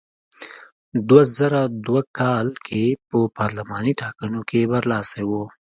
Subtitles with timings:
[1.07, 5.31] دوه زره دوه کال کې په پارلماني ټاکنو کې برلاسی و.